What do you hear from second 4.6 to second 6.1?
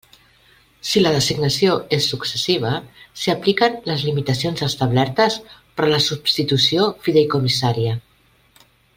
establertes per a la